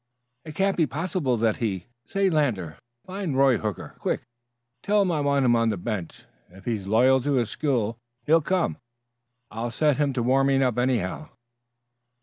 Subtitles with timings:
[0.45, 4.23] "It can't be possible that he Say, Lander, find Roy Hooker, quick.
[4.81, 6.25] Tell him I want him on the bench.
[6.49, 8.77] If he's loyal to his school he'll come.
[9.51, 11.29] I'll set him to warming up, anyhow."